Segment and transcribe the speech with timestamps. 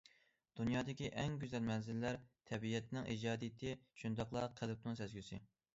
[0.59, 2.19] دۇنيادىكى ئەڭ گۈزەل مەنزىرىلەر
[2.53, 5.47] تەبىئەتنىڭ ئىجادىيىتى، شۇنداقلا قەلبنىڭ سەزگۈسى.